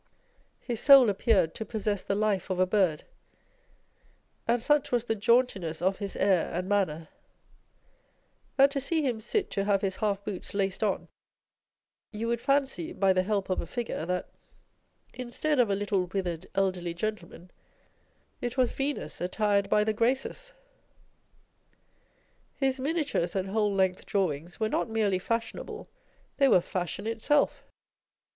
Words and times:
His 0.61 0.79
soul 0.79 1.11
appeared 1.11 1.53
to 1.53 1.63
possess 1.63 2.03
the 2.03 2.15
life 2.15 2.49
of 2.49 2.59
a 2.59 2.65
bird; 2.65 3.03
and 4.47 4.63
such 4.63 4.91
was 4.91 5.03
the 5.03 5.13
jauntiness 5.13 5.79
of 5.79 5.99
his 5.99 6.15
air 6.15 6.49
and 6.51 6.67
manner, 6.67 7.09
that 8.57 8.71
to 8.71 8.81
see 8.81 9.03
him 9.03 9.21
sit 9.21 9.51
to 9.51 9.65
have 9.65 9.83
his 9.83 9.97
half 9.97 10.23
boots 10.25 10.55
laced 10.55 10.81
on, 10.81 11.07
you 12.11 12.27
would 12.27 12.41
fancy 12.41 12.93
(by 12.93 13.13
the 13.13 13.21
help 13.21 13.47
of 13.51 13.61
a 13.61 13.67
figure) 13.67 14.03
that, 14.07 14.27
instead 15.13 15.59
of 15.59 15.69
a 15.69 15.75
little 15.75 16.05
withered 16.07 16.47
elderly 16.55 16.95
gentleman, 16.95 17.51
it 18.41 18.57
was 18.57 18.71
Venus 18.71 19.21
attired 19.21 19.69
by 19.69 19.83
the 19.83 19.93
Graces. 19.93 20.51
His 22.55 22.79
miniatures 22.79 23.35
and 23.35 23.49
whole 23.49 23.71
length 23.75 24.07
drawings 24.07 24.59
were 24.59 24.67
not 24.67 24.89
merely 24.89 25.19
fashionable 25.19 25.85
â€" 25.85 25.87
they 26.37 26.47
were 26.47 26.59
fashion 26.61 27.05
itself. 27.05 27.63